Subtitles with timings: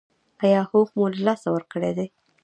[0.43, 2.07] ایا هوښ مو له لاسه ورکړی دی؟